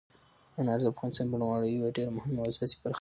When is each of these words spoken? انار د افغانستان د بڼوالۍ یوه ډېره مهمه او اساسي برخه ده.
انار 0.59 0.79
د 0.81 0.85
افغانستان 0.93 1.25
د 1.27 1.31
بڼوالۍ 1.33 1.71
یوه 1.71 1.89
ډېره 1.97 2.11
مهمه 2.17 2.37
او 2.41 2.47
اساسي 2.51 2.77
برخه 2.83 2.97
ده. 2.97 2.99